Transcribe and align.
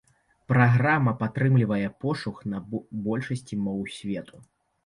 Праграма 0.51 1.13
падтрымлівае 1.19 1.87
пошук 2.05 2.39
на 2.55 2.63
большасці 3.09 3.63
моў 3.67 3.79
свету. 3.99 4.35